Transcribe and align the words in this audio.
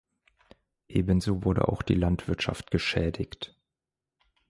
Ebenso 0.87 1.43
wurde 1.43 1.67
auch 1.67 1.83
die 1.83 1.93
Landwirtschaft 1.93 2.71
geschädigt. 2.71 3.55